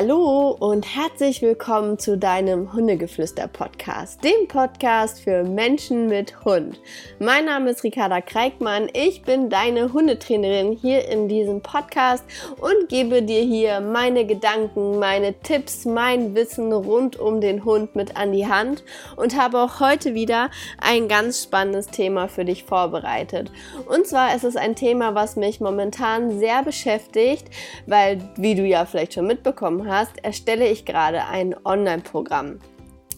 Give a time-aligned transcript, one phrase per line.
[0.00, 6.80] Hallo und herzlich willkommen zu deinem Hundegeflüster-Podcast, dem Podcast für Menschen mit Hund.
[7.18, 12.22] Mein Name ist Ricarda Kreikmann, ich bin deine Hundetrainerin hier in diesem Podcast
[12.60, 18.16] und gebe dir hier meine Gedanken, meine Tipps, mein Wissen rund um den Hund mit
[18.16, 18.84] an die Hand
[19.16, 23.50] und habe auch heute wieder ein ganz spannendes Thema für dich vorbereitet.
[23.88, 27.48] Und zwar ist es ein Thema, was mich momentan sehr beschäftigt,
[27.86, 32.60] weil, wie du ja vielleicht schon mitbekommen hast, erstelle ich gerade ein Online-Programm.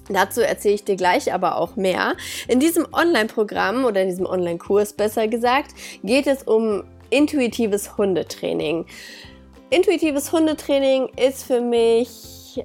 [0.08, 2.16] Dazu erzähle ich dir gleich aber auch mehr.
[2.48, 8.86] In diesem Online-Programm oder in diesem Online-Kurs besser gesagt, geht es um intuitives Hundetraining.
[9.70, 12.64] Intuitives Hundetraining ist für mich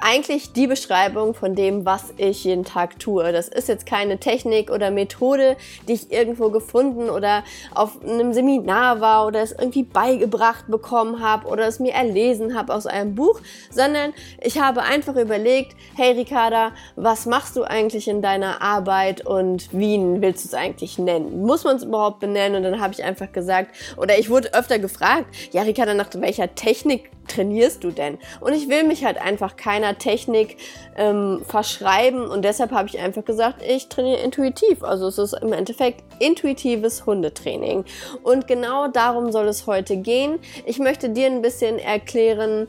[0.00, 3.32] eigentlich die Beschreibung von dem, was ich jeden Tag tue.
[3.32, 7.42] Das ist jetzt keine Technik oder Methode, die ich irgendwo gefunden oder
[7.74, 12.74] auf einem Seminar war oder es irgendwie beigebracht bekommen habe oder es mir erlesen habe
[12.74, 13.40] aus einem Buch,
[13.70, 19.68] sondern ich habe einfach überlegt, hey Ricarda, was machst du eigentlich in deiner Arbeit und
[19.72, 21.42] wie willst du es eigentlich nennen?
[21.42, 22.56] Muss man es überhaupt benennen?
[22.56, 26.54] Und dann habe ich einfach gesagt, oder ich wurde öfter gefragt, ja Ricarda, nach welcher
[26.54, 28.18] Technik trainierst du denn?
[28.40, 30.56] Und ich will mich halt einfach keiner Technik
[30.96, 34.82] ähm, verschreiben und deshalb habe ich einfach gesagt, ich trainiere intuitiv.
[34.82, 37.84] Also es ist im Endeffekt intuitives Hundetraining.
[38.22, 40.38] Und genau darum soll es heute gehen.
[40.66, 42.68] Ich möchte dir ein bisschen erklären,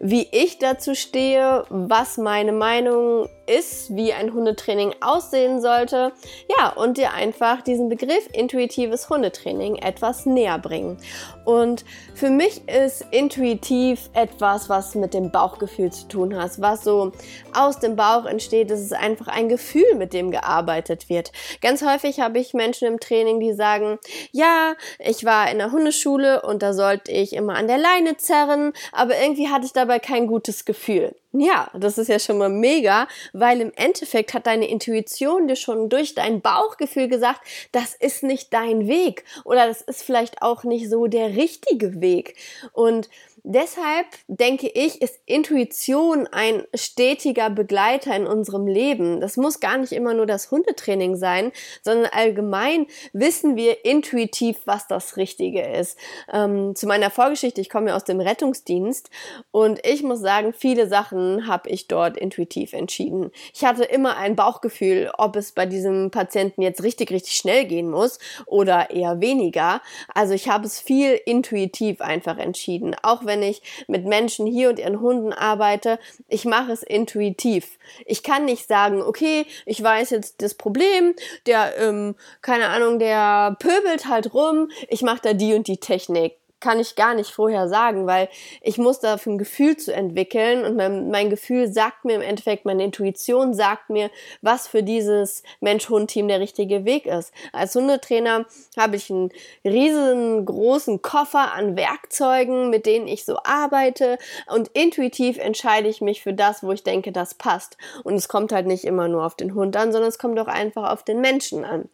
[0.00, 6.12] wie ich dazu stehe, was meine Meinung ist, wie ein Hundetraining aussehen sollte.
[6.58, 10.98] Ja, und dir einfach diesen Begriff intuitives Hundetraining etwas näher bringen.
[11.44, 17.12] Und für mich ist intuitiv etwas, was mit dem Bauchgefühl zu tun hat, was so
[17.54, 18.70] aus dem Bauch entsteht.
[18.70, 21.32] Es ist einfach ein Gefühl, mit dem gearbeitet wird.
[21.60, 23.98] Ganz häufig habe ich Menschen im Training, die sagen,
[24.30, 28.72] ja, ich war in der Hundeschule und da sollte ich immer an der Leine zerren,
[28.92, 31.14] aber irgendwie hatte ich dabei kein gutes Gefühl.
[31.32, 35.90] Ja, das ist ja schon mal mega, weil im Endeffekt hat deine Intuition dir schon
[35.90, 40.88] durch dein Bauchgefühl gesagt, das ist nicht dein Weg oder das ist vielleicht auch nicht
[40.88, 42.36] so der richtige Weg.
[42.72, 43.10] Und
[43.50, 49.22] Deshalb denke ich, ist Intuition ein stetiger Begleiter in unserem Leben.
[49.22, 51.50] Das muss gar nicht immer nur das Hundetraining sein,
[51.80, 55.96] sondern allgemein wissen wir intuitiv, was das Richtige ist.
[56.30, 59.08] Ähm, zu meiner Vorgeschichte, ich komme ja aus dem Rettungsdienst
[59.50, 63.30] und ich muss sagen, viele Sachen habe ich dort intuitiv entschieden.
[63.54, 67.88] Ich hatte immer ein Bauchgefühl, ob es bei diesem Patienten jetzt richtig, richtig schnell gehen
[67.88, 69.80] muss oder eher weniger.
[70.12, 74.68] Also ich habe es viel intuitiv einfach entschieden, auch wenn wenn ich mit Menschen hier
[74.68, 77.78] und ihren Hunden arbeite, ich mache es intuitiv.
[78.04, 81.14] Ich kann nicht sagen, okay, ich weiß jetzt das Problem,
[81.46, 86.36] der, ähm, keine Ahnung, der pöbelt halt rum, ich mache da die und die Technik
[86.60, 88.28] kann ich gar nicht vorher sagen, weil
[88.62, 92.64] ich muss dafür ein Gefühl zu entwickeln und mein, mein Gefühl sagt mir im Endeffekt,
[92.64, 94.10] meine Intuition sagt mir,
[94.42, 97.32] was für dieses Mensch-Hund-Team der richtige Weg ist.
[97.52, 98.46] Als Hundetrainer
[98.76, 99.30] habe ich einen
[99.64, 106.32] riesengroßen Koffer an Werkzeugen, mit denen ich so arbeite und intuitiv entscheide ich mich für
[106.32, 107.76] das, wo ich denke, das passt.
[108.04, 110.48] Und es kommt halt nicht immer nur auf den Hund an, sondern es kommt auch
[110.48, 111.88] einfach auf den Menschen an.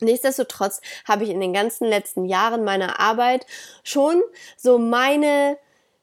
[0.00, 3.46] Nichtsdestotrotz habe ich in den ganzen letzten Jahren meiner Arbeit
[3.82, 4.22] schon
[4.56, 5.58] so meine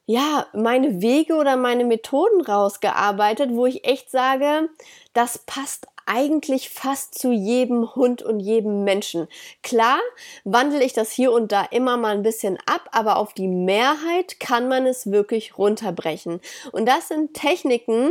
[0.06, 4.68] ja, meine Wege oder meine Methoden rausgearbeitet, wo ich echt sage,
[5.14, 9.28] das passt eigentlich fast zu jedem Hund und jedem Menschen.
[9.62, 9.98] Klar,
[10.44, 14.38] wandle ich das hier und da immer mal ein bisschen ab, aber auf die Mehrheit
[14.40, 16.40] kann man es wirklich runterbrechen.
[16.72, 18.10] Und das sind Techniken,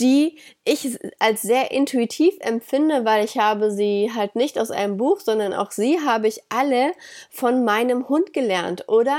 [0.00, 5.20] die ich als sehr intuitiv empfinde, weil ich habe sie halt nicht aus einem Buch,
[5.20, 6.92] sondern auch sie habe ich alle
[7.30, 9.18] von meinem Hund gelernt oder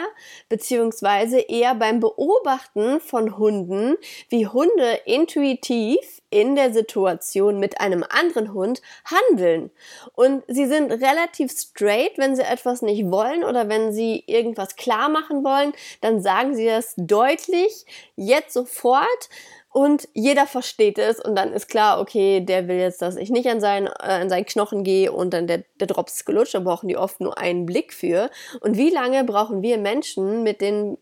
[0.50, 3.98] beziehungsweise eher beim Beobachten von Hunden,
[4.30, 9.70] wie Hunde intuitiv in der Situation mit einem anderen Hund handeln.
[10.14, 15.10] Und sie sind relativ straight, wenn sie etwas nicht wollen oder wenn sie irgendwas klar
[15.10, 17.86] machen wollen, dann sagen sie das deutlich,
[18.16, 19.30] jetzt sofort
[19.72, 23.48] und jeder versteht es und dann ist klar, okay, der will jetzt, dass ich nicht
[23.48, 23.92] an seinen, äh,
[24.22, 27.22] an seinen Knochen gehe und dann der, der Drops ist gelutscht, da brauchen die oft
[27.22, 28.30] nur einen Blick für.
[28.60, 30.98] Und wie lange brauchen wir Menschen mit den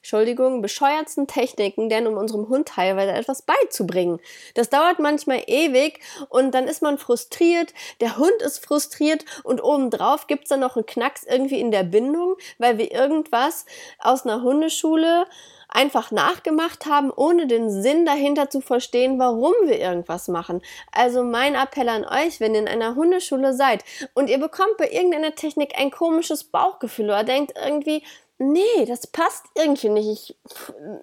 [0.00, 4.18] Entschuldigung, bescheuertsten Techniken, denn um unserem Hund teilweise etwas beizubringen.
[4.54, 6.00] Das dauert manchmal ewig
[6.30, 10.86] und dann ist man frustriert, der Hund ist frustriert und obendrauf gibt's dann noch einen
[10.86, 13.66] Knacks irgendwie in der Bindung, weil wir irgendwas
[13.98, 15.26] aus einer Hundeschule
[15.70, 20.62] einfach nachgemacht haben, ohne den Sinn dahinter zu verstehen, warum wir irgendwas machen.
[20.92, 23.84] Also mein Appell an euch, wenn ihr in einer Hundeschule seid
[24.14, 28.02] und ihr bekommt bei irgendeiner Technik ein komisches Bauchgefühl oder denkt irgendwie,
[28.38, 30.36] nee, das passt irgendwie nicht, ich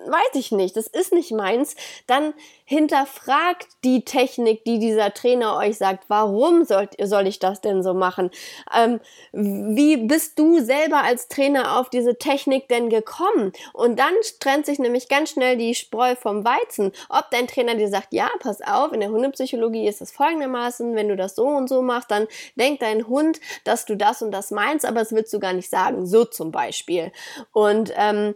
[0.08, 1.76] weiß ich nicht, das ist nicht meins,
[2.08, 2.34] dann
[2.70, 6.04] hinterfragt die Technik, die dieser Trainer euch sagt.
[6.10, 8.30] Warum sollt, soll ich das denn so machen?
[8.78, 9.00] Ähm,
[9.32, 13.54] wie bist du selber als Trainer auf diese Technik denn gekommen?
[13.72, 16.92] Und dann trennt sich nämlich ganz schnell die Spreu vom Weizen.
[17.08, 21.08] Ob dein Trainer dir sagt, ja, pass auf, in der Hundepsychologie ist es folgendermaßen, wenn
[21.08, 24.52] du das so und so machst, dann denkt dein Hund, dass du das und das
[24.52, 26.06] meinst, aber es willst du gar nicht sagen.
[26.06, 27.14] So zum Beispiel.
[27.54, 28.36] Und ähm,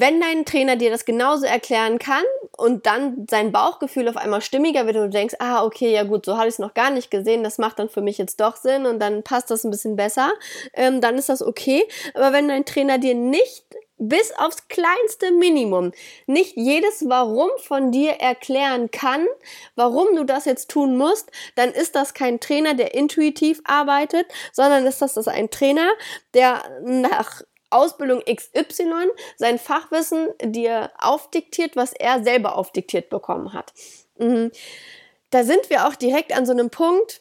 [0.00, 2.24] wenn dein Trainer dir das genauso erklären kann
[2.56, 6.24] und dann sein Bauchgefühl auf einmal stimmiger wird und du denkst, ah, okay, ja gut,
[6.26, 8.56] so habe ich es noch gar nicht gesehen, das macht dann für mich jetzt doch
[8.56, 10.32] Sinn und dann passt das ein bisschen besser,
[10.72, 11.84] ähm, dann ist das okay.
[12.14, 13.64] Aber wenn dein Trainer dir nicht
[13.96, 15.92] bis aufs kleinste Minimum
[16.26, 19.26] nicht jedes Warum von dir erklären kann,
[19.76, 24.86] warum du das jetzt tun musst, dann ist das kein Trainer, der intuitiv arbeitet, sondern
[24.86, 25.88] ist das, das ein Trainer,
[26.34, 27.42] der nach
[27.74, 33.72] Ausbildung XY sein Fachwissen dir aufdiktiert, was er selber aufdiktiert bekommen hat.
[34.18, 34.50] Mhm.
[35.30, 37.20] Da sind wir auch direkt an so einem Punkt,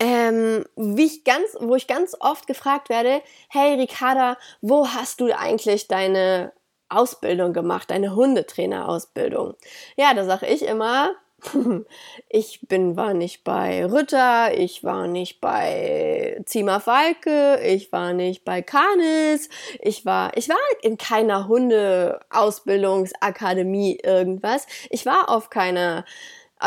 [0.00, 5.36] ähm, wie ich ganz, wo ich ganz oft gefragt werde, hey Ricarda, wo hast du
[5.36, 6.52] eigentlich deine
[6.88, 9.54] Ausbildung gemacht, deine Hundetrainerausbildung?
[9.96, 11.16] Ja, da sage ich immer,
[12.28, 18.44] ich bin, war nicht bei Rütter, ich war nicht bei Zima Falke, ich war nicht
[18.44, 19.48] bei Canis,
[19.80, 24.66] ich war, ich war in keiner Hundeausbildungsakademie irgendwas.
[24.90, 26.04] Ich war auf keiner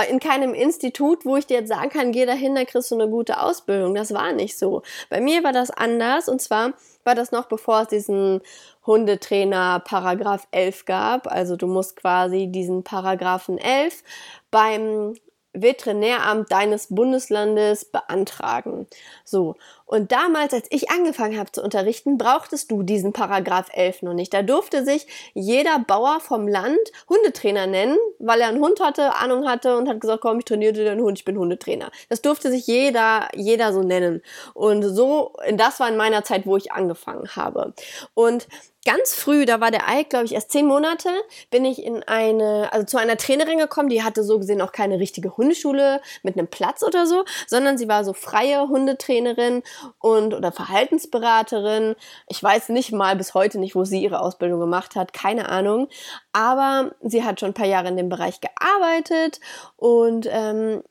[0.09, 3.09] in keinem Institut, wo ich dir jetzt sagen kann, geh dahin, da kriegst du eine
[3.09, 3.95] gute Ausbildung.
[3.95, 4.83] Das war nicht so.
[5.09, 6.73] Bei mir war das anders und zwar
[7.03, 8.41] war das noch bevor es diesen
[8.85, 11.27] Hundetrainer Paragraph 11 gab.
[11.27, 14.03] Also du musst quasi diesen Paragraphen 11
[14.49, 15.15] beim
[15.53, 18.88] Veterinäramt deines Bundeslandes beantragen.
[19.25, 19.56] So.
[19.86, 24.33] Und damals, als ich angefangen habe zu unterrichten, brauchtest du diesen Paragraph 11 noch nicht.
[24.33, 29.50] Da durfte sich jeder Bauer vom Land Hundetrainer nennen, weil er einen Hund hatte, Ahnung
[29.50, 31.92] hatte und hat gesagt, komm, ich trainiere dir den Hund, ich bin Hundetrainer.
[32.07, 34.21] Das durfte sich jeder, jeder so nennen.
[34.53, 37.74] Und so, das war in meiner Zeit, wo ich angefangen habe.
[38.13, 38.48] Und
[38.85, 41.09] ganz früh, da war der Ike, glaube ich, erst zehn Monate,
[41.49, 44.99] bin ich in eine, also zu einer Trainerin gekommen, die hatte so gesehen auch keine
[44.99, 49.63] richtige Hundeschule mit einem Platz oder so, sondern sie war so freie Hundetrainerin
[49.99, 51.95] und oder Verhaltensberaterin.
[52.27, 55.87] Ich weiß nicht mal bis heute nicht, wo sie ihre Ausbildung gemacht hat, keine Ahnung.
[56.33, 59.39] Aber sie hat schon ein paar Jahre in dem Bereich gearbeitet
[59.77, 60.81] und ähm,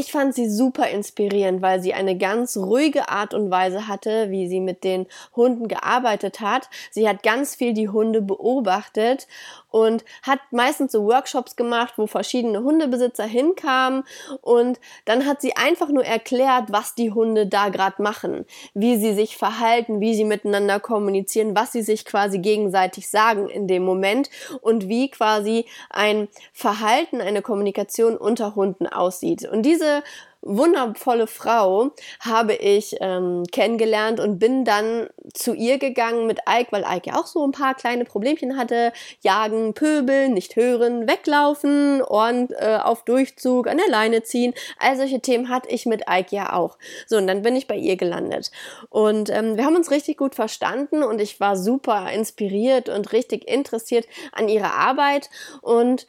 [0.00, 4.48] ich fand sie super inspirierend, weil sie eine ganz ruhige Art und Weise hatte, wie
[4.48, 5.06] sie mit den
[5.36, 6.70] Hunden gearbeitet hat.
[6.90, 9.28] Sie hat ganz viel die Hunde beobachtet
[9.70, 14.04] und hat meistens so Workshops gemacht, wo verschiedene Hundebesitzer hinkamen
[14.40, 18.44] und dann hat sie einfach nur erklärt, was die Hunde da gerade machen,
[18.74, 23.66] wie sie sich verhalten, wie sie miteinander kommunizieren, was sie sich quasi gegenseitig sagen in
[23.66, 24.30] dem Moment
[24.60, 29.48] und wie quasi ein Verhalten, eine Kommunikation unter Hunden aussieht.
[29.48, 30.02] Und diese
[30.42, 31.90] wundervolle Frau
[32.20, 37.20] habe ich ähm, kennengelernt und bin dann zu ihr gegangen mit Ike, weil Ike ja
[37.20, 38.92] auch so ein paar kleine Problemchen hatte.
[39.20, 44.54] Jagen, pöbeln, nicht hören, weglaufen, Ohren äh, auf Durchzug, an der Leine ziehen.
[44.78, 46.78] All solche Themen hatte ich mit Ike ja auch.
[47.06, 48.50] So, und dann bin ich bei ihr gelandet.
[48.88, 53.46] Und ähm, wir haben uns richtig gut verstanden und ich war super inspiriert und richtig
[53.48, 55.28] interessiert an ihrer Arbeit
[55.60, 56.06] und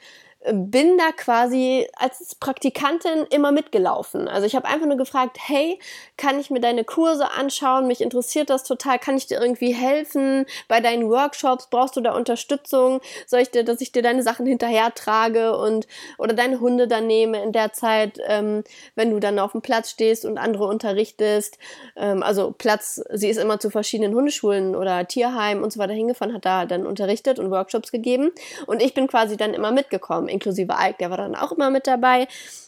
[0.51, 4.27] bin da quasi als Praktikantin immer mitgelaufen.
[4.27, 5.77] Also ich habe einfach nur gefragt, hey,
[6.17, 7.85] kann ich mir deine Kurse anschauen?
[7.85, 8.97] Mich interessiert das total.
[8.97, 11.67] Kann ich dir irgendwie helfen bei deinen Workshops?
[11.69, 13.01] Brauchst du da Unterstützung?
[13.27, 17.05] Soll ich dir, dass ich dir deine Sachen hinterher trage und oder deine Hunde dann
[17.05, 18.63] nehme in der Zeit, ähm,
[18.95, 21.59] wenn du dann auf dem Platz stehst und andere unterrichtest?
[21.95, 26.33] Ähm, also Platz, sie ist immer zu verschiedenen Hundeschulen oder Tierheimen und so weiter hingefahren,
[26.33, 28.31] hat da dann unterrichtet und Workshops gegeben
[28.65, 31.87] und ich bin quasi dann immer mitgekommen inklusive Ike, der war dann auch immer mit
[31.87, 32.27] dabei.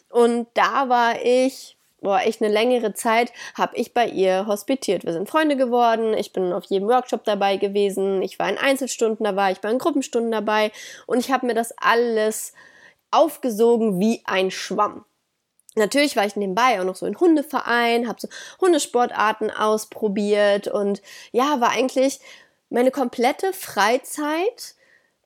[0.09, 5.05] Und da war ich, boah, echt eine längere Zeit, habe ich bei ihr hospitiert.
[5.05, 9.23] Wir sind Freunde geworden, ich bin auf jedem Workshop dabei gewesen, ich war in Einzelstunden
[9.23, 10.71] dabei, ich war in Gruppenstunden dabei
[11.07, 12.53] und ich habe mir das alles
[13.09, 15.05] aufgesogen wie ein Schwamm.
[15.75, 18.27] Natürlich war ich nebenbei auch noch so in Hundeverein, habe so
[18.61, 21.01] Hundesportarten ausprobiert und
[21.31, 22.19] ja, war eigentlich
[22.69, 24.75] meine komplette Freizeit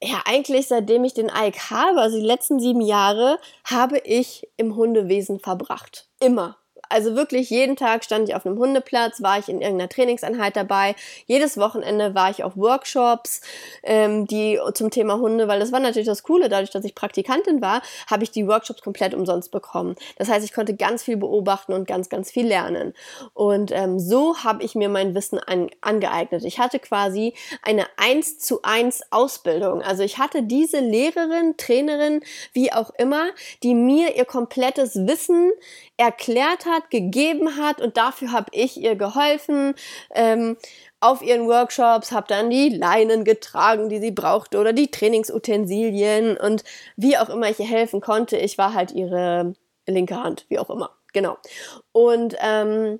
[0.01, 4.75] ja, eigentlich seitdem ich den Ike habe, also die letzten sieben Jahre, habe ich im
[4.75, 6.07] Hundewesen verbracht.
[6.19, 6.57] Immer.
[6.89, 10.95] Also wirklich jeden Tag stand ich auf einem Hundeplatz, war ich in irgendeiner Trainingseinheit dabei.
[11.25, 13.41] Jedes Wochenende war ich auf Workshops,
[13.83, 17.61] ähm, die zum Thema Hunde, weil das war natürlich das Coole, dadurch, dass ich Praktikantin
[17.61, 19.95] war, habe ich die Workshops komplett umsonst bekommen.
[20.17, 22.93] Das heißt, ich konnte ganz viel beobachten und ganz, ganz viel lernen.
[23.33, 26.43] Und ähm, so habe ich mir mein Wissen an, angeeignet.
[26.45, 29.81] Ich hatte quasi eine 1 zu 1 Ausbildung.
[29.81, 32.21] Also ich hatte diese Lehrerin, Trainerin,
[32.53, 33.29] wie auch immer,
[33.63, 35.51] die mir ihr komplettes Wissen
[35.97, 39.73] erklärt hat, gegeben hat und dafür habe ich ihr geholfen.
[40.13, 40.57] Ähm,
[40.99, 46.63] auf ihren Workshops, habe dann die Leinen getragen, die sie brauchte oder die Trainingsutensilien und
[46.95, 48.37] wie auch immer ich ihr helfen konnte.
[48.37, 49.53] Ich war halt ihre
[49.85, 50.91] linke Hand, wie auch immer.
[51.13, 51.37] Genau.
[51.91, 52.99] Und ähm,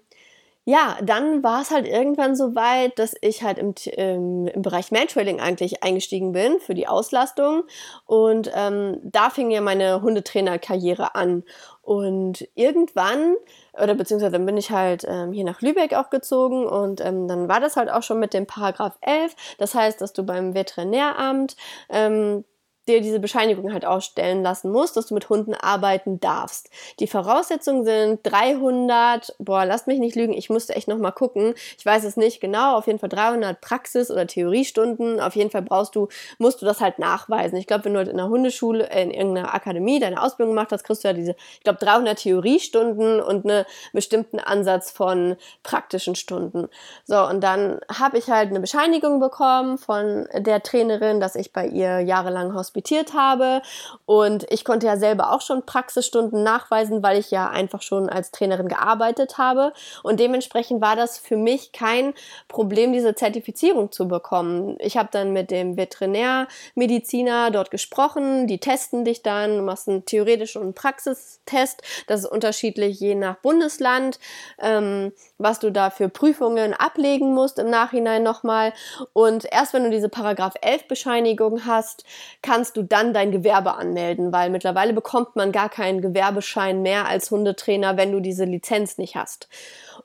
[0.70, 4.92] ja, dann war es halt irgendwann so weit, dass ich halt im, im, im Bereich
[4.92, 7.64] Mantrailing eigentlich eingestiegen bin für die Auslastung.
[8.06, 11.46] Und ähm, da fing ja meine Hundetrainerkarriere an.
[11.84, 13.38] Und irgendwann,
[13.82, 17.48] oder beziehungsweise dann bin ich halt ähm, hier nach Lübeck auch gezogen und ähm, dann
[17.48, 19.38] war das halt auch schon mit dem Paragraph 11.
[19.60, 21.56] Das heißt, dass du beim Veterinäramt
[21.88, 22.44] ähm,
[22.88, 26.70] dir diese Bescheinigung halt ausstellen lassen musst, dass du mit Hunden arbeiten darfst.
[27.00, 31.54] Die Voraussetzungen sind 300, boah, lasst mich nicht lügen, ich musste echt nochmal gucken.
[31.78, 35.20] Ich weiß es nicht genau, auf jeden Fall 300 Praxis- oder Theoriestunden.
[35.20, 37.58] Auf jeden Fall brauchst du, musst du das halt nachweisen.
[37.58, 40.72] Ich glaube, wenn du halt in einer Hundeschule, äh, in irgendeiner Akademie deine Ausbildung gemacht
[40.72, 46.16] hast, kriegst du ja diese, ich glaube, 300 Theoriestunden und einen bestimmten Ansatz von praktischen
[46.16, 46.70] Stunden.
[47.06, 51.68] So, und dann habe ich halt eine Bescheinigung bekommen von der Trainerin, dass ich bei
[51.68, 53.62] ihr jahrelang hospitiert hospitiert habe.
[54.06, 58.32] Und ich konnte ja selber auch schon Praxisstunden nachweisen, weil ich ja einfach schon als
[58.32, 59.74] Trainerin gearbeitet habe.
[60.04, 62.14] Und dementsprechend war das für mich kein
[62.48, 64.78] Problem, diese Zertifizierung zu bekommen.
[64.80, 68.48] Ich habe dann mit dem Veterinärmediziner dort gesprochen.
[68.48, 71.82] Die testen dich dann, du machst einen theoretischen und Praxistest.
[72.08, 74.20] Das ist unterschiedlich je nach Bundesland,
[74.60, 78.74] ähm, was du da für Prüfungen ablegen musst im Nachhinein nochmal.
[79.14, 82.04] Und erst wenn du diese Paragraph 11 Bescheinigung hast,
[82.42, 87.08] kannst kannst du dann dein Gewerbe anmelden, weil mittlerweile bekommt man gar keinen Gewerbeschein mehr
[87.08, 89.48] als Hundetrainer, wenn du diese Lizenz nicht hast.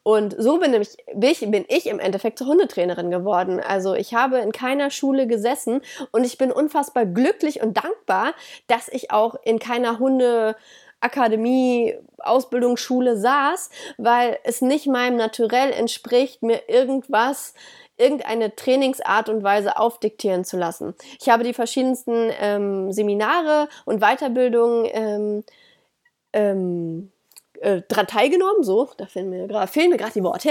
[0.04, 3.58] Und so bin, nämlich, bin ich im Endeffekt zur Hundetrainerin geworden.
[3.58, 5.80] Also ich habe in keiner Schule gesessen
[6.12, 8.32] und ich bin unfassbar glücklich und dankbar,
[8.68, 10.54] dass ich auch in keiner Hunde
[11.02, 17.54] Akademie, Ausbildungsschule saß, weil es nicht meinem Naturell entspricht, mir irgendwas
[17.96, 20.94] irgendeine Trainingsart und Weise aufdiktieren zu lassen.
[21.20, 25.44] Ich habe die verschiedensten ähm, Seminare und Weiterbildungen ähm,
[26.32, 27.12] ähm,
[27.60, 30.50] äh, teilgenommen, so, da fehlen mir gerade die Worte,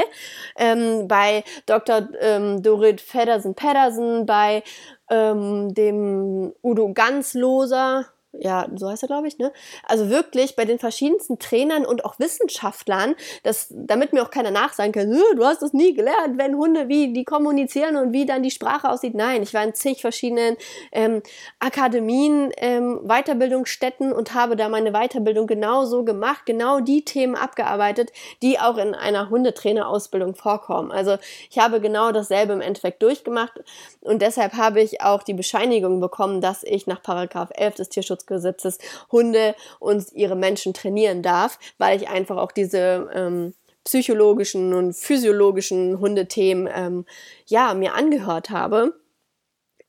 [0.56, 2.08] ähm, bei Dr.
[2.22, 4.64] Ähm, Dorit Feddersen-Pedersen, bei
[5.10, 9.52] ähm, dem Udo Ganzloser, ja, so heißt er, glaube ich, ne?
[9.84, 14.94] Also wirklich bei den verschiedensten Trainern und auch Wissenschaftlern, dass, damit mir auch keiner nachsagen
[14.94, 18.52] kann, du hast das nie gelernt, wenn Hunde, wie die kommunizieren und wie dann die
[18.52, 19.16] Sprache aussieht.
[19.16, 20.56] Nein, ich war in zig verschiedenen
[20.94, 21.22] ähm,
[21.60, 28.12] Akademien, ähm, Weiterbildungsstätten und habe da meine Weiterbildung genauso gemacht, genau die Themen abgearbeitet,
[28.42, 30.92] die auch in einer Hundetrainerausbildung vorkommen.
[30.92, 31.18] Also
[31.50, 33.60] ich habe genau dasselbe im Endeffekt durchgemacht
[34.00, 38.21] und deshalb habe ich auch die Bescheinigung bekommen, dass ich nach Paragraph 11 des Tierschutzes
[38.22, 38.78] Tierschutzgesetzes
[39.12, 46.00] Hunde und ihre Menschen trainieren darf, weil ich einfach auch diese ähm, psychologischen und physiologischen
[46.00, 47.06] Hundethemen ähm,
[47.46, 48.94] ja mir angehört habe.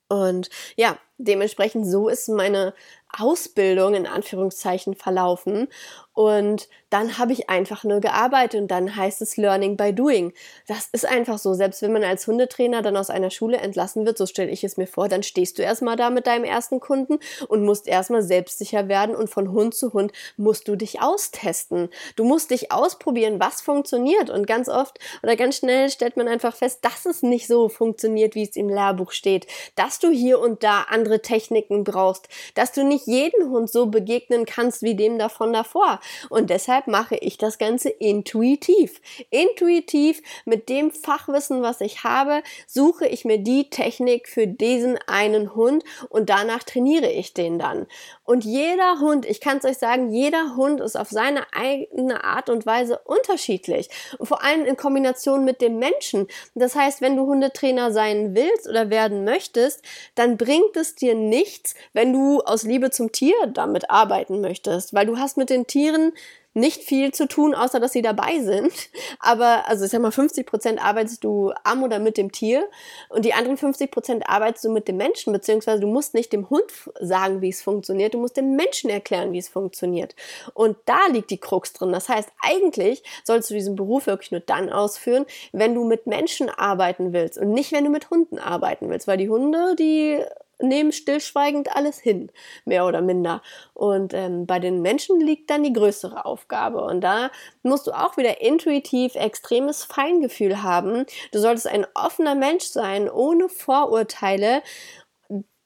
[0.08, 2.74] Und ja, dementsprechend so ist meine
[3.18, 5.68] Ausbildung in Anführungszeichen verlaufen.
[6.14, 10.34] Und dann habe ich einfach nur gearbeitet und dann heißt es Learning by Doing.
[10.68, 11.54] Das ist einfach so.
[11.54, 14.76] Selbst wenn man als Hundetrainer dann aus einer Schule entlassen wird, so stelle ich es
[14.76, 18.88] mir vor, dann stehst du erstmal da mit deinem ersten Kunden und musst erstmal selbstsicher
[18.88, 21.88] werden und von Hund zu Hund musst du dich austesten.
[22.16, 24.28] Du musst dich ausprobieren, was funktioniert.
[24.28, 28.34] Und ganz oft oder ganz schnell stellt man einfach fest, dass es nicht so funktioniert,
[28.34, 29.46] wie es im Lehrbuch steht.
[29.76, 32.28] Dass du hier und da andere Techniken brauchst.
[32.54, 36.00] Dass du nicht jeden Hund so begegnen kannst wie dem davon davor.
[36.28, 39.00] Und deshalb mache ich das Ganze intuitiv.
[39.30, 45.54] Intuitiv mit dem Fachwissen, was ich habe, suche ich mir die Technik für diesen einen
[45.54, 47.86] Hund und danach trainiere ich den dann.
[48.32, 52.48] Und jeder Hund, ich kann es euch sagen, jeder Hund ist auf seine eigene Art
[52.48, 53.90] und Weise unterschiedlich.
[54.16, 56.28] Und vor allem in Kombination mit dem Menschen.
[56.54, 59.82] Das heißt, wenn du Hundetrainer sein willst oder werden möchtest,
[60.14, 65.04] dann bringt es dir nichts, wenn du aus Liebe zum Tier damit arbeiten möchtest, weil
[65.04, 66.14] du hast mit den Tieren
[66.54, 68.72] nicht viel zu tun, außer dass sie dabei sind.
[69.18, 72.68] Aber, also ich sag mal, 50 Prozent arbeitest du am oder mit dem Tier
[73.08, 76.50] und die anderen 50 Prozent arbeitest du mit dem Menschen, beziehungsweise du musst nicht dem
[76.50, 76.64] Hund
[77.00, 80.14] sagen, wie es funktioniert, du musst dem Menschen erklären, wie es funktioniert.
[80.54, 81.92] Und da liegt die Krux drin.
[81.92, 86.48] Das heißt, eigentlich sollst du diesen Beruf wirklich nur dann ausführen, wenn du mit Menschen
[86.48, 90.22] arbeiten willst und nicht, wenn du mit Hunden arbeiten willst, weil die Hunde, die
[90.62, 92.30] nehmen stillschweigend alles hin,
[92.64, 93.42] mehr oder minder.
[93.74, 96.82] Und ähm, bei den Menschen liegt dann die größere Aufgabe.
[96.82, 97.30] Und da
[97.62, 101.04] musst du auch wieder intuitiv extremes Feingefühl haben.
[101.32, 104.62] Du solltest ein offener Mensch sein, ohne Vorurteile,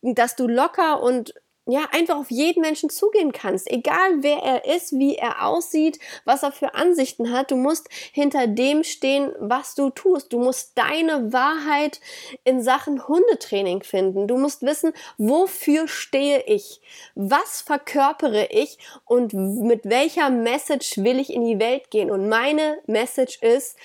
[0.03, 1.35] dass du locker und
[1.69, 6.45] ja, einfach auf jeden Menschen zugehen kannst, egal wer er ist, wie er aussieht, was
[6.45, 7.51] er für Ansichten hat.
[7.51, 10.33] Du musst hinter dem stehen, was du tust.
[10.33, 12.01] Du musst deine Wahrheit
[12.45, 14.29] in Sachen Hundetraining finden.
[14.29, 16.81] Du musst wissen, wofür stehe ich?
[17.17, 18.79] Was verkörpere ich?
[19.05, 22.13] Und mit welcher Message will ich in die Welt gehen?
[22.13, 23.77] Und meine Message ist,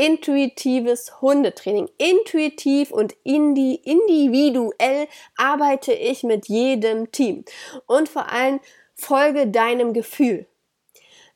[0.00, 1.90] intuitives Hundetraining.
[1.98, 7.44] Intuitiv und indi individuell arbeite ich mit jedem Team.
[7.86, 8.60] Und vor allem
[8.94, 10.46] folge deinem Gefühl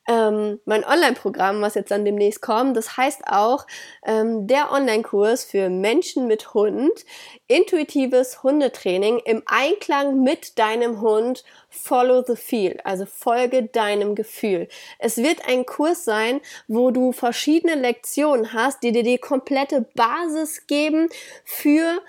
[0.07, 2.77] ähm, mein Online-Programm, was jetzt dann demnächst kommt.
[2.77, 3.65] Das heißt auch
[4.05, 7.05] ähm, der Online-Kurs für Menschen mit Hund,
[7.47, 11.43] intuitives Hundetraining im Einklang mit deinem Hund.
[11.69, 14.67] Follow the feel, also folge deinem Gefühl.
[14.99, 20.67] Es wird ein Kurs sein, wo du verschiedene Lektionen hast, die dir die komplette Basis
[20.67, 21.09] geben
[21.43, 22.01] für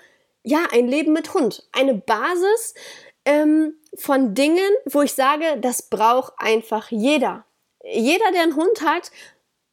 [0.43, 1.67] ja ein Leben mit Hund.
[1.73, 2.75] Eine Basis
[3.25, 7.46] ähm, von Dingen, wo ich sage, das braucht einfach jeder
[7.91, 9.11] jeder, der einen Hund hat,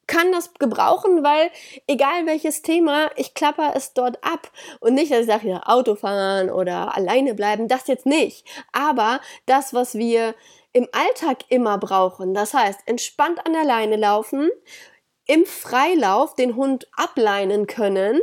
[0.06, 1.50] kann das gebrauchen, weil
[1.86, 4.50] egal welches Thema, ich klapper es dort ab.
[4.80, 8.46] Und nicht, dass ich sage, ja, Autofahren oder alleine bleiben, das jetzt nicht.
[8.72, 10.34] Aber das, was wir
[10.72, 14.50] im Alltag immer brauchen, das heißt, entspannt an der Leine laufen,
[15.26, 18.20] im Freilauf den Hund ableinen können,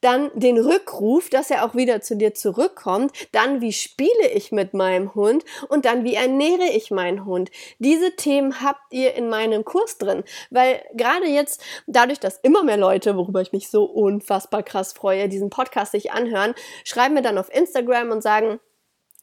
[0.00, 4.74] dann den Rückruf, dass er auch wieder zu dir zurückkommt, dann wie spiele ich mit
[4.74, 7.50] meinem Hund und dann wie ernähre ich meinen Hund.
[7.78, 12.76] Diese Themen habt ihr in meinem Kurs drin, weil gerade jetzt dadurch, dass immer mehr
[12.76, 17.38] Leute, worüber ich mich so unfassbar krass freue, diesen Podcast sich anhören, schreiben mir dann
[17.38, 18.60] auf Instagram und sagen,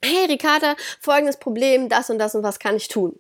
[0.04, 3.20] hey Ricarda, folgendes Problem, das und das und was kann ich tun?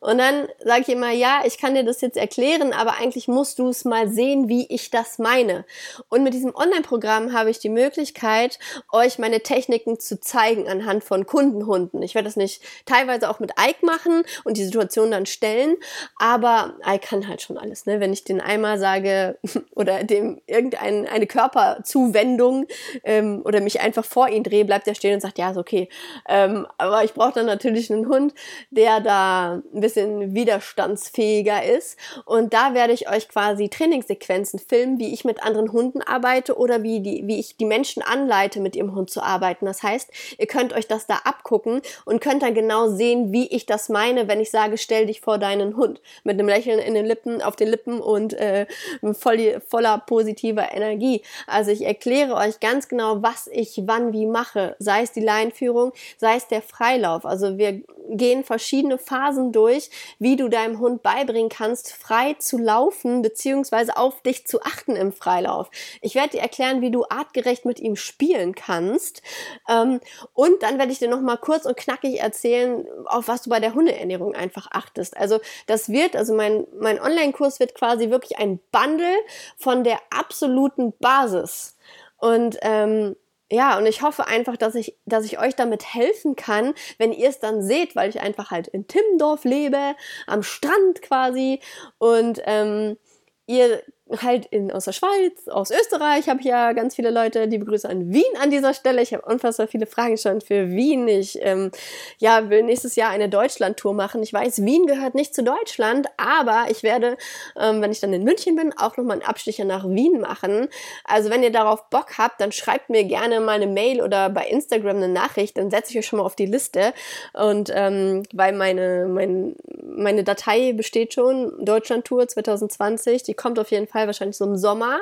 [0.00, 3.58] Und dann sage ich immer, ja, ich kann dir das jetzt erklären, aber eigentlich musst
[3.58, 5.64] du es mal sehen, wie ich das meine.
[6.10, 8.58] Und mit diesem Online-Programm habe ich die Möglichkeit,
[8.92, 12.02] euch meine Techniken zu zeigen anhand von Kundenhunden.
[12.02, 15.76] Ich werde das nicht teilweise auch mit Ike machen und die Situation dann stellen,
[16.18, 17.86] aber Ike kann halt schon alles.
[17.86, 18.00] Ne?
[18.00, 19.38] Wenn ich den einmal sage
[19.74, 22.66] oder dem irgendeine eine Körperzuwendung
[23.02, 25.88] ähm, oder mich einfach vor ihn drehe, bleibt er stehen und sagt, ja, ist okay
[26.28, 28.34] ähm, aber ich brauche dann natürlich einen Hund,
[28.70, 31.98] der da ein bisschen widerstandsfähiger ist.
[32.24, 36.82] Und da werde ich euch quasi Trainingssequenzen filmen, wie ich mit anderen Hunden arbeite oder
[36.82, 39.66] wie, die, wie ich die Menschen anleite, mit ihrem Hund zu arbeiten.
[39.66, 43.66] Das heißt, ihr könnt euch das da abgucken und könnt dann genau sehen, wie ich
[43.66, 46.00] das meine, wenn ich sage, stell dich vor deinen Hund.
[46.24, 48.66] Mit einem Lächeln in den Lippen, auf den Lippen und äh,
[49.12, 51.22] voll, voller positiver Energie.
[51.46, 54.76] Also ich erkläre euch ganz genau, was ich wann wie mache.
[54.78, 57.24] Sei es die Leinführung, sei es der Freilauf.
[57.24, 63.22] Also wir gehen verschiedene Phasen durch, wie du deinem Hund beibringen kannst, frei zu laufen
[63.22, 65.70] beziehungsweise auf dich zu achten im Freilauf.
[66.00, 69.22] Ich werde dir erklären, wie du artgerecht mit ihm spielen kannst.
[69.68, 70.00] Ähm,
[70.32, 73.60] und dann werde ich dir noch mal kurz und knackig erzählen, auf was du bei
[73.60, 75.16] der Hundeernährung einfach achtest.
[75.16, 79.16] Also das wird, also mein, mein Online-Kurs wird quasi wirklich ein Bundle
[79.56, 81.76] von der absoluten Basis.
[82.18, 83.16] Und ähm,
[83.50, 87.30] ja, und ich hoffe einfach, dass ich, dass ich euch damit helfen kann, wenn ihr
[87.30, 91.60] es dann seht, weil ich einfach halt in Timmendorf lebe, am Strand quasi.
[91.98, 92.98] Und ähm,
[93.46, 93.82] ihr
[94.22, 97.88] halt in, aus der Schweiz, aus Österreich habe ich ja ganz viele Leute, die begrüße
[97.88, 99.02] an Wien an dieser Stelle.
[99.02, 101.06] Ich habe unfassbar viele Fragen schon für Wien.
[101.08, 101.70] Ich ähm,
[102.18, 104.22] ja, will nächstes Jahr eine Deutschland-Tour machen.
[104.22, 107.16] Ich weiß, Wien gehört nicht zu Deutschland, aber ich werde,
[107.60, 110.68] ähm, wenn ich dann in München bin, auch nochmal einen Abstecher nach Wien machen.
[111.04, 114.46] Also wenn ihr darauf Bock habt, dann schreibt mir gerne mal eine Mail oder bei
[114.46, 116.94] Instagram eine Nachricht, dann setze ich euch schon mal auf die Liste.
[117.34, 123.86] Und ähm, weil meine, mein, meine Datei besteht schon, Deutschland-Tour 2020, die kommt auf jeden
[123.86, 125.00] Fall Fall wahrscheinlich so im Sommer.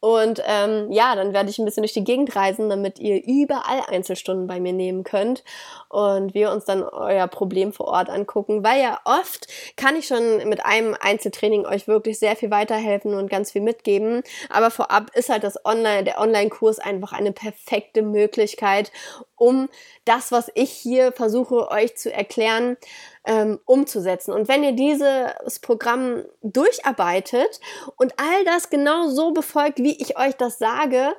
[0.00, 3.82] Und ähm, ja, dann werde ich ein bisschen durch die Gegend reisen, damit ihr überall
[3.88, 5.42] Einzelstunden bei mir nehmen könnt
[5.88, 10.48] und wir uns dann euer Problem vor Ort angucken, weil ja oft kann ich schon
[10.48, 14.22] mit einem Einzeltraining euch wirklich sehr viel weiterhelfen und ganz viel mitgeben.
[14.50, 18.92] Aber vorab ist halt das Online, der Online-Kurs einfach eine perfekte Möglichkeit,
[19.34, 19.68] um
[20.04, 22.76] das, was ich hier versuche euch zu erklären,
[23.24, 24.32] ähm, umzusetzen.
[24.32, 27.60] Und wenn ihr dieses Programm durcharbeitet
[27.96, 31.14] und all das genau so befolgt, wie ich euch das sage,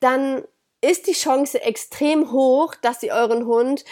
[0.00, 0.44] dann
[0.80, 3.84] ist die Chance extrem hoch, dass ihr euren Hund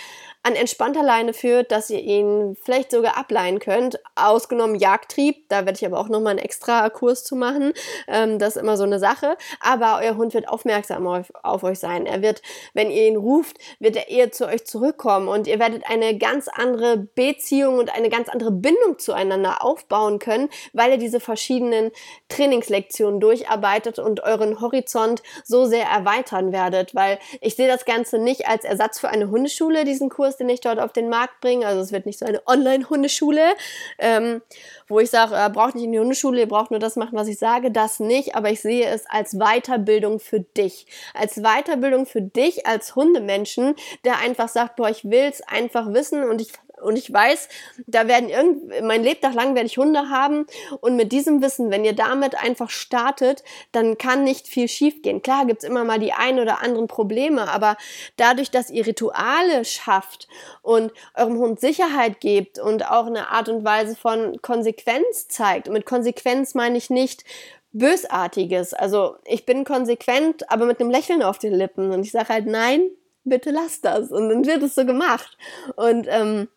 [0.45, 4.01] an entspannter Leine führt, dass ihr ihn vielleicht sogar ableihen könnt.
[4.17, 7.73] Ausgenommen Jagdtrieb, da werde ich aber auch nochmal einen extra Kurs zu machen.
[8.09, 9.37] Ähm, das ist immer so eine Sache.
[9.61, 12.07] Aber euer Hund wird aufmerksam auf, auf, euch sein.
[12.07, 12.43] Er wird,
[12.75, 16.49] wenn ihr ihn ruft, wird er eher zu euch zurückkommen und ihr werdet eine ganz
[16.49, 21.93] andere Beziehung und eine ganz andere Bindung zueinander aufbauen können, weil ihr diese verschiedenen
[22.29, 26.97] Trainingslektionen durcharbeitet und euren Horizont so sehr erweitern werdet.
[26.97, 30.49] Weil ich sehe das Ganze nicht als Ersatz für eine Hundeschule, diesen Kurs, Kurs, den
[30.49, 31.66] ich dort auf den Markt bringe.
[31.66, 33.55] Also es wird nicht so eine Online-Hundeschule,
[33.99, 34.42] ähm,
[34.88, 37.29] wo ich sage, äh, braucht nicht in die Hundeschule, ihr braucht nur das machen, was
[37.29, 37.71] ich sage.
[37.71, 40.87] Das nicht, aber ich sehe es als Weiterbildung für dich.
[41.14, 46.40] Als Weiterbildung für dich als Hundemenschen, der einfach sagt, boah, ich es einfach wissen und
[46.40, 47.49] ich und ich weiß,
[47.87, 50.47] da werden irgend, mein Lebtag lang werde ich Hunde haben.
[50.81, 53.42] Und mit diesem Wissen, wenn ihr damit einfach startet,
[53.73, 55.23] dann kann nicht viel schiefgehen.
[55.23, 57.77] Klar gibt's immer mal die ein oder anderen Probleme, aber
[58.16, 60.29] dadurch, dass ihr Rituale schafft
[60.62, 65.75] und eurem Hund Sicherheit gebt und auch eine Art und Weise von Konsequenz zeigt, und
[65.75, 67.25] mit Konsequenz meine ich nicht,
[67.73, 68.75] Bösartiges.
[68.75, 71.90] Also ich bin konsequent, aber mit einem Lächeln auf den Lippen.
[71.90, 72.90] Und ich sage halt, nein,
[73.25, 74.11] bitte lass das.
[74.11, 75.37] Und dann wird es so gemacht.
[75.77, 76.49] Und ähm,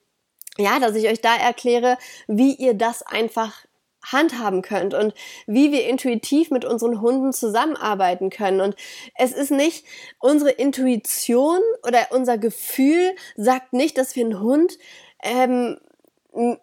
[0.58, 3.66] ja, dass ich euch da erkläre, wie ihr das einfach
[4.12, 5.14] handhaben könnt und
[5.48, 8.62] wie wir intuitiv mit unseren Hunden zusammenarbeiten können.
[8.62, 8.76] Und
[9.16, 9.86] es ist nicht
[10.20, 14.78] unsere Intuition oder unser Gefühl sagt nicht, dass wir einen Hund
[15.24, 15.78] ähm,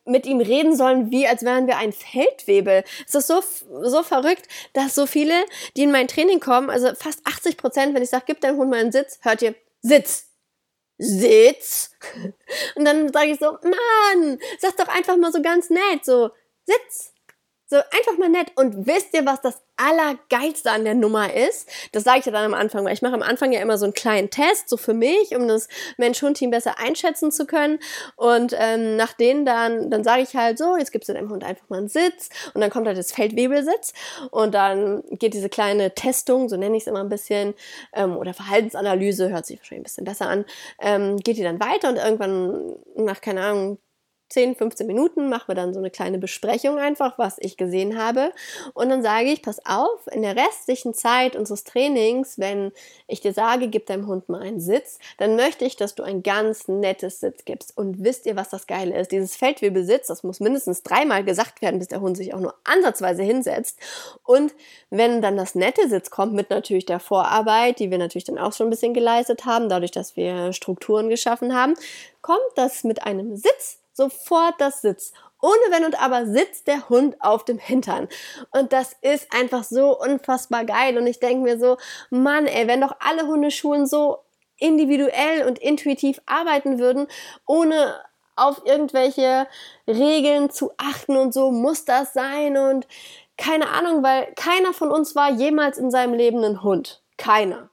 [0.04, 2.84] mit ihm reden sollen, wie als wären wir ein Feldwebel.
[3.06, 3.42] Es ist so,
[3.82, 5.34] so verrückt, dass so viele,
[5.76, 8.70] die in mein Training kommen, also fast 80 Prozent, wenn ich sage, gib deinem Hund
[8.70, 10.31] mal einen Sitz, hört ihr Sitz.
[11.02, 11.90] Sitz.
[12.76, 16.30] Und dann sage ich so, Mann, sag doch einfach mal so ganz nett, so,
[16.64, 17.12] Sitz.
[17.66, 18.52] So einfach mal nett.
[18.54, 21.68] Und wisst ihr, was das Allergeilste an der Nummer ist?
[21.92, 23.84] Das sage ich ja dann am Anfang, weil ich mache am Anfang ja immer so
[23.84, 27.78] einen kleinen Test, so für mich, um das Mensch-Hund-Team besser einschätzen zu können.
[28.16, 31.44] Und ähm, nach denen dann, dann sage ich halt so, jetzt gibst du deinem Hund
[31.44, 33.92] einfach mal einen Sitz und dann kommt halt das Feldwebelsitz
[34.30, 37.54] und dann geht diese kleine Testung, so nenne ich es immer ein bisschen,
[37.92, 40.44] ähm, oder Verhaltensanalyse, hört sich wahrscheinlich ein bisschen besser an,
[40.80, 43.78] ähm, geht die dann weiter und irgendwann nach, keine Ahnung,
[44.32, 48.32] 10, 15 Minuten machen wir dann so eine kleine Besprechung einfach, was ich gesehen habe.
[48.72, 52.72] Und dann sage ich, pass auf, in der restlichen Zeit unseres Trainings, wenn
[53.06, 56.22] ich dir sage, gib deinem Hund mal einen Sitz, dann möchte ich, dass du ein
[56.22, 57.76] ganz nettes Sitz gibst.
[57.76, 59.12] Und wisst ihr, was das Geile ist?
[59.12, 63.22] Dieses Feldwebelsitz, das muss mindestens dreimal gesagt werden, bis der Hund sich auch nur ansatzweise
[63.22, 63.78] hinsetzt.
[64.24, 64.54] Und
[64.88, 68.54] wenn dann das nette Sitz kommt, mit natürlich der Vorarbeit, die wir natürlich dann auch
[68.54, 71.74] schon ein bisschen geleistet haben, dadurch, dass wir Strukturen geschaffen haben,
[72.22, 75.12] kommt das mit einem Sitz sofort das Sitz.
[75.40, 78.08] Ohne Wenn und Aber sitzt der Hund auf dem Hintern.
[78.52, 80.96] Und das ist einfach so unfassbar geil.
[80.96, 81.78] Und ich denke mir so,
[82.10, 84.18] Mann, ey, wenn doch alle Hundeschulen so
[84.56, 87.08] individuell und intuitiv arbeiten würden,
[87.46, 88.00] ohne
[88.36, 89.46] auf irgendwelche
[89.86, 92.86] Regeln zu achten und so muss das sein und
[93.36, 97.02] keine Ahnung, weil keiner von uns war jemals in seinem Leben ein Hund.
[97.18, 97.71] Keiner.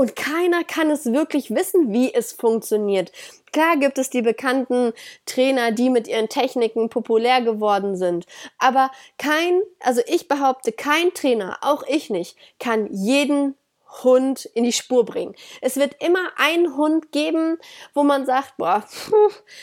[0.00, 3.12] Und keiner kann es wirklich wissen, wie es funktioniert.
[3.52, 4.94] Klar gibt es die bekannten
[5.26, 8.24] Trainer, die mit ihren Techniken populär geworden sind.
[8.56, 13.56] Aber kein, also ich behaupte, kein Trainer, auch ich nicht, kann jeden
[14.02, 15.34] Hund in die Spur bringen.
[15.60, 17.58] Es wird immer einen Hund geben,
[17.92, 18.82] wo man sagt, boah,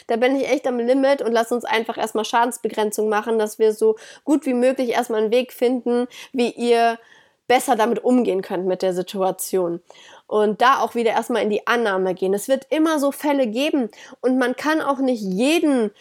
[0.05, 3.73] da bin ich echt am Limit und lass uns einfach erstmal Schadensbegrenzung machen, dass wir
[3.73, 6.99] so gut wie möglich erstmal einen Weg finden, wie ihr
[7.47, 9.81] besser damit umgehen könnt mit der Situation
[10.27, 12.33] und da auch wieder erstmal in die Annahme gehen.
[12.33, 13.89] Es wird immer so Fälle geben
[14.21, 15.91] und man kann auch nicht jeden,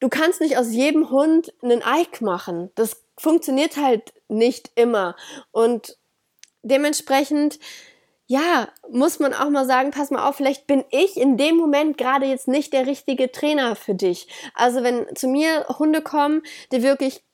[0.00, 2.70] du kannst nicht aus jedem Hund einen Ike machen.
[2.74, 5.14] Das funktioniert halt nicht immer
[5.52, 5.96] und
[6.62, 7.58] dementsprechend
[8.30, 11.98] ja, muss man auch mal sagen, pass mal auf, vielleicht bin ich in dem Moment
[11.98, 14.28] gerade jetzt nicht der richtige Trainer für dich.
[14.54, 17.24] Also wenn zu mir Hunde kommen, die wirklich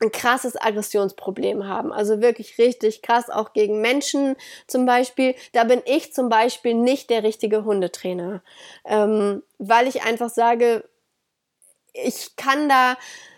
[0.00, 1.92] ein krasses Aggressionsproblem haben.
[1.92, 4.36] Also wirklich richtig krass, auch gegen Menschen
[4.66, 5.34] zum Beispiel.
[5.52, 8.42] Da bin ich zum Beispiel nicht der richtige Hundetrainer,
[8.84, 10.84] ähm, weil ich einfach sage,
[11.92, 12.96] ich kann da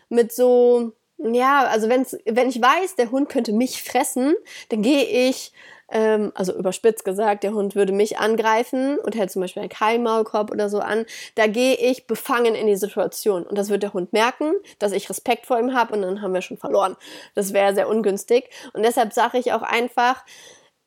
[0.08, 4.34] mit so, ja, also wenn's, wenn ich weiß, der Hund könnte mich fressen,
[4.68, 5.52] dann gehe ich
[5.92, 10.50] ähm, also überspitzt gesagt, der Hund würde mich angreifen und hält zum Beispiel einen Keilmaulkorb
[10.50, 13.44] oder so an, da gehe ich befangen in die Situation.
[13.44, 16.34] Und das wird der Hund merken, dass ich Respekt vor ihm habe und dann haben
[16.34, 16.96] wir schon verloren.
[17.34, 18.48] Das wäre sehr ungünstig.
[18.72, 20.24] Und deshalb sage ich auch einfach,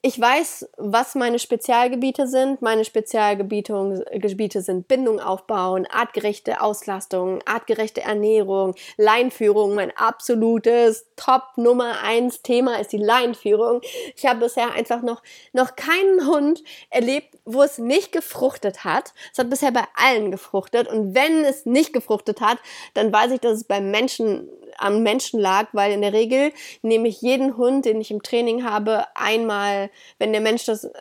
[0.07, 2.61] ich weiß, was meine Spezialgebiete sind.
[2.61, 9.73] Meine Spezialgebiete sind Bindung aufbauen, artgerechte Auslastung, artgerechte Ernährung, Leinführung.
[9.73, 13.81] Mein absolutes Top Nummer eins Thema ist die Leinführung.
[14.15, 19.11] Ich habe bisher einfach noch, noch keinen Hund erlebt, wo es nicht gefruchtet hat.
[19.33, 20.87] Es hat bisher bei allen gefruchtet.
[20.87, 22.59] Und wenn es nicht gefruchtet hat,
[22.93, 27.07] dann weiß ich, dass es beim Menschen am Menschen lag, weil in der Regel nehme
[27.07, 30.91] ich jeden Hund, den ich im Training habe, einmal, wenn der Mensch das ähm,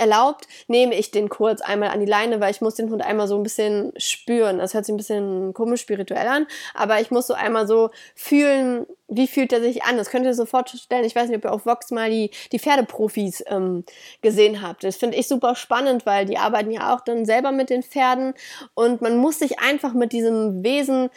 [0.00, 3.28] erlaubt, nehme ich den kurz einmal an die Leine, weil ich muss den Hund einmal
[3.28, 4.58] so ein bisschen spüren.
[4.58, 8.86] Das hört sich ein bisschen komisch spirituell an, aber ich muss so einmal so fühlen,
[9.08, 9.98] wie fühlt er sich an.
[9.98, 11.04] Das könnt ihr sofort stellen.
[11.04, 13.84] Ich weiß nicht, ob ihr auf Vox mal die, die Pferdeprofis ähm,
[14.22, 14.82] gesehen habt.
[14.84, 18.34] Das finde ich super spannend, weil die arbeiten ja auch dann selber mit den Pferden
[18.74, 21.10] und man muss sich einfach mit diesem Wesen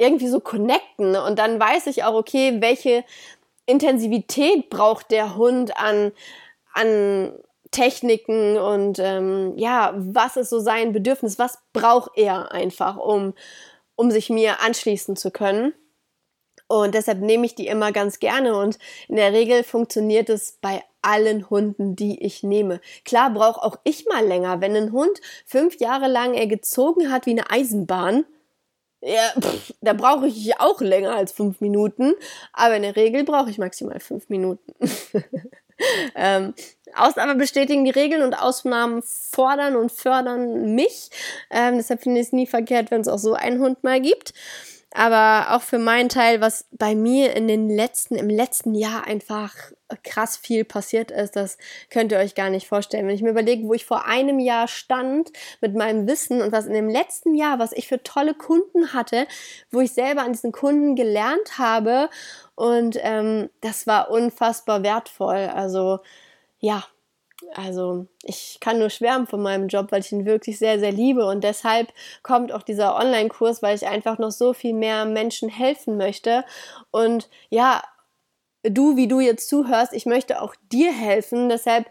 [0.00, 3.04] irgendwie so connecten und dann weiß ich auch, okay, welche
[3.66, 6.12] Intensivität braucht der Hund an,
[6.72, 7.32] an
[7.70, 13.34] Techniken und ähm, ja, was ist so sein Bedürfnis, was braucht er einfach, um,
[13.94, 15.74] um sich mir anschließen zu können.
[16.66, 20.82] Und deshalb nehme ich die immer ganz gerne und in der Regel funktioniert es bei
[21.02, 22.80] allen Hunden, die ich nehme.
[23.04, 24.60] Klar brauche auch ich mal länger.
[24.60, 28.24] Wenn ein Hund fünf Jahre lang er gezogen hat wie eine Eisenbahn,
[29.02, 32.14] ja, pff, da brauche ich auch länger als fünf Minuten,
[32.52, 34.74] aber in der Regel brauche ich maximal fünf Minuten.
[36.14, 36.54] ähm,
[36.94, 41.10] Ausnahmen bestätigen die Regeln und Ausnahmen fordern und fördern mich.
[41.50, 44.34] Ähm, deshalb finde ich es nie verkehrt, wenn es auch so einen Hund mal gibt.
[44.92, 49.54] Aber auch für meinen Teil, was bei mir in den letzten, im letzten Jahr einfach
[50.02, 51.58] krass viel passiert ist, das
[51.90, 53.06] könnt ihr euch gar nicht vorstellen.
[53.06, 56.66] Wenn ich mir überlege, wo ich vor einem Jahr stand mit meinem Wissen und was
[56.66, 59.26] in dem letzten Jahr, was ich für tolle Kunden hatte,
[59.70, 62.08] wo ich selber an diesen Kunden gelernt habe
[62.56, 65.50] und ähm, das war unfassbar wertvoll.
[65.54, 66.00] Also
[66.58, 66.84] ja,
[67.54, 71.26] also ich kann nur schwärmen von meinem Job, weil ich ihn wirklich sehr, sehr liebe.
[71.26, 75.96] Und deshalb kommt auch dieser Online-Kurs, weil ich einfach noch so viel mehr Menschen helfen
[75.96, 76.44] möchte.
[76.90, 77.82] Und ja,
[78.62, 81.86] du, wie du jetzt zuhörst, ich möchte auch dir helfen, deshalb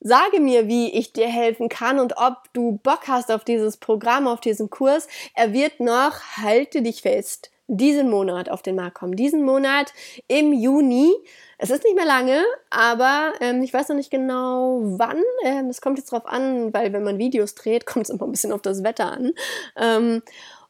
[0.00, 4.28] Sage mir, wie ich dir helfen kann und ob du Bock hast auf dieses Programm,
[4.28, 5.08] auf diesen Kurs.
[5.34, 9.16] Er wird noch, halte dich fest, diesen Monat auf den Markt kommen.
[9.16, 9.92] Diesen Monat
[10.28, 11.12] im Juni.
[11.58, 15.22] Es ist nicht mehr lange, aber ähm, ich weiß noch nicht genau wann.
[15.44, 18.30] Ähm, es kommt jetzt drauf an, weil wenn man Videos dreht, kommt es immer ein
[18.30, 19.32] bisschen auf das Wetter an.
[19.76, 20.22] Ähm,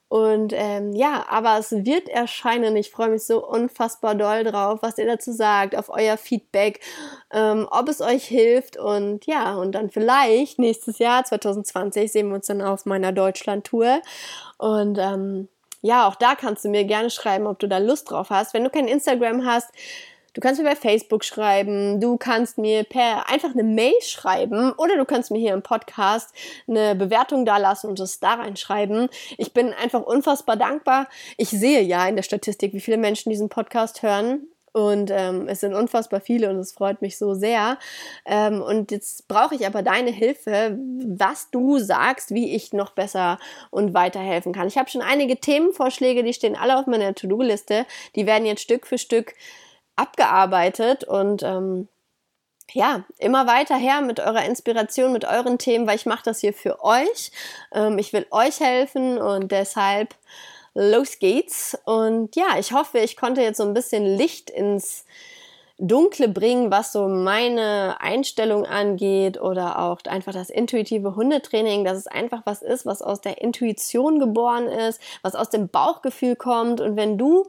[0.09, 2.77] und ähm, ja, aber es wird erscheinen.
[2.77, 6.79] Ich freue mich so unfassbar doll drauf, was ihr dazu sagt, auf euer Feedback,
[7.33, 8.77] ähm, ob es euch hilft.
[8.77, 14.01] Und ja, und dann vielleicht nächstes Jahr, 2020, sehen wir uns dann auf meiner Deutschland-Tour.
[14.59, 15.49] Und ähm,
[15.87, 18.55] ja, auch da kannst du mir gerne schreiben, ob du da Lust drauf hast.
[18.55, 19.71] Wenn du kein Instagram hast,
[20.35, 24.99] Du kannst mir bei Facebook schreiben, du kannst mir per einfach eine Mail schreiben oder
[24.99, 26.35] du kannst mir hier im Podcast
[26.69, 29.09] eine Bewertung da lassen und es da reinschreiben.
[29.39, 31.09] Ich bin einfach unfassbar dankbar.
[31.39, 34.47] Ich sehe ja in der Statistik, wie viele Menschen diesen Podcast hören.
[34.77, 37.79] Und ähm, es sind unfassbar viele und es freut mich so sehr.
[38.27, 43.39] Ähm, und jetzt brauche ich aber deine Hilfe, was du sagst, wie ich noch besser
[43.71, 44.69] und weiterhelfen kann.
[44.69, 47.87] Ich habe schon einige Themenvorschläge, die stehen alle auf meiner To-Do-Liste.
[48.17, 49.33] Die werden jetzt Stück für Stück
[49.97, 51.89] abgearbeitet und ähm,
[52.73, 56.53] ja, immer weiter her mit eurer Inspiration, mit euren Themen, weil ich mache das hier
[56.53, 57.33] für euch.
[57.73, 60.15] Ähm, ich will euch helfen und deshalb
[60.77, 61.77] los geht's.
[61.85, 65.05] Und ja, ich hoffe, ich konnte jetzt so ein bisschen Licht ins
[65.79, 72.07] Dunkle bringen, was so meine Einstellung angeht oder auch einfach das intuitive Hundetraining, dass es
[72.07, 76.81] einfach was ist, was aus der Intuition geboren ist, was aus dem Bauchgefühl kommt.
[76.81, 77.47] Und wenn du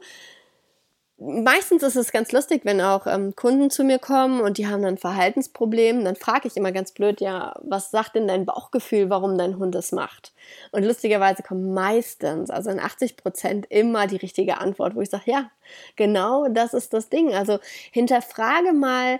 [1.18, 4.82] meistens ist es ganz lustig, wenn auch ähm, Kunden zu mir kommen und die haben
[4.82, 9.36] dann Verhaltensprobleme, dann frage ich immer ganz blöd, ja, was sagt denn dein Bauchgefühl, warum
[9.36, 10.32] dein Hund das macht?
[10.70, 15.24] Und lustigerweise kommt meistens, also in 80 Prozent immer die richtige Antwort, wo ich sage,
[15.26, 15.50] ja,
[15.96, 17.34] genau das ist das Ding.
[17.34, 17.58] Also
[17.90, 19.18] hinterfrage mal,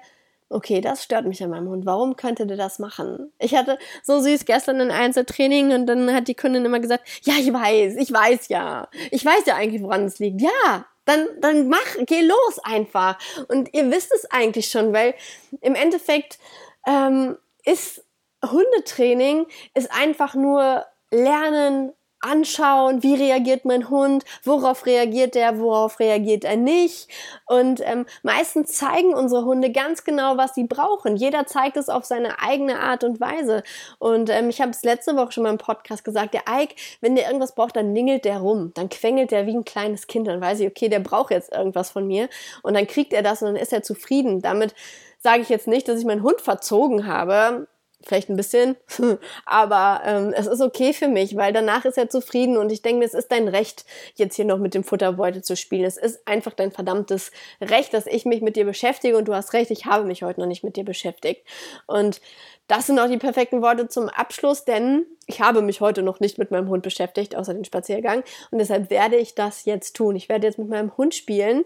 [0.51, 1.87] okay, das stört mich an meinem Hund.
[1.87, 3.33] Warum könnte der das machen?
[3.39, 7.35] Ich hatte so süß gestern ein Einzeltraining und dann hat die Kundin immer gesagt, ja,
[7.39, 8.89] ich weiß, ich weiß ja.
[9.11, 10.41] Ich weiß ja eigentlich, woran es liegt.
[10.41, 13.19] Ja, dann, dann mach, geh los einfach.
[13.49, 15.15] Und ihr wisst es eigentlich schon, weil
[15.61, 16.39] im Endeffekt
[16.87, 18.05] ähm, ist
[18.45, 26.45] Hundetraining ist einfach nur Lernen anschauen, wie reagiert mein Hund, worauf reagiert er, worauf reagiert
[26.45, 27.09] er nicht.
[27.47, 31.17] Und ähm, meistens zeigen unsere Hunde ganz genau, was sie brauchen.
[31.17, 33.63] Jeder zeigt es auf seine eigene Art und Weise.
[33.99, 37.15] Und ähm, ich habe es letzte Woche schon mal im Podcast gesagt, der Ike, wenn
[37.15, 38.73] der irgendwas braucht, dann ningelt der rum.
[38.75, 40.27] Dann quengelt der wie ein kleines Kind.
[40.27, 42.29] Dann weiß ich, okay, der braucht jetzt irgendwas von mir.
[42.63, 44.41] Und dann kriegt er das und dann ist er zufrieden.
[44.41, 44.75] Damit
[45.19, 47.67] sage ich jetzt nicht, dass ich meinen Hund verzogen habe
[48.03, 48.77] vielleicht ein bisschen,
[49.45, 53.01] aber ähm, es ist okay für mich, weil danach ist er zufrieden und ich denke
[53.01, 53.85] mir, es ist dein Recht,
[54.15, 55.85] jetzt hier noch mit dem Futterbeutel zu spielen.
[55.85, 59.53] Es ist einfach dein verdammtes Recht, dass ich mich mit dir beschäftige und du hast
[59.53, 61.45] recht, ich habe mich heute noch nicht mit dir beschäftigt.
[61.87, 62.21] Und
[62.69, 66.39] das sind auch die perfekten Worte zum Abschluss, denn ich habe mich heute noch nicht
[66.39, 68.23] mit meinem Hund beschäftigt, außer den Spaziergang.
[68.51, 70.17] Und deshalb werde ich das jetzt tun.
[70.17, 71.65] Ich werde jetzt mit meinem Hund spielen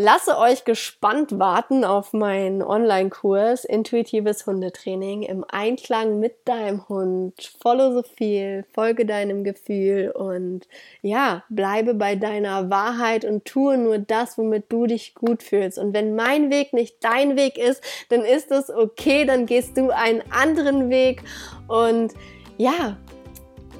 [0.00, 7.34] lasse euch gespannt warten auf meinen Online-Kurs Intuitives Hundetraining im Einklang mit deinem Hund.
[7.60, 10.66] Follow so viel, folge deinem Gefühl und
[11.02, 15.78] ja, bleibe bei deiner Wahrheit und tue nur das, womit du dich gut fühlst.
[15.78, 19.90] Und wenn mein Weg nicht dein Weg ist, dann ist es okay, dann gehst du
[19.90, 21.22] einen anderen Weg
[21.68, 22.14] und
[22.56, 22.96] ja,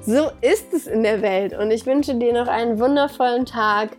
[0.05, 1.57] so ist es in der Welt.
[1.57, 3.97] Und ich wünsche dir noch einen wundervollen Tag.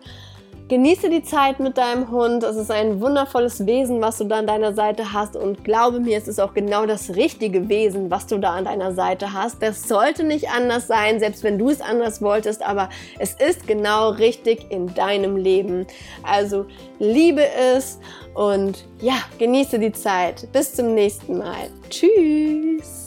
[0.73, 2.43] Genieße die Zeit mit deinem Hund.
[2.43, 5.37] Es ist ein wundervolles Wesen, was du da an deiner Seite hast.
[5.37, 8.95] Und glaube mir, es ist auch genau das richtige Wesen, was du da an deiner
[8.95, 9.63] Seite hast.
[9.63, 12.63] Das sollte nicht anders sein, selbst wenn du es anders wolltest.
[12.63, 15.87] Aber es ist genau richtig in deinem Leben.
[16.23, 16.65] Also
[16.99, 18.01] liebe es
[18.33, 20.51] und ja, genieße die Zeit.
[20.53, 21.69] Bis zum nächsten Mal.
[21.91, 23.02] Tschüss.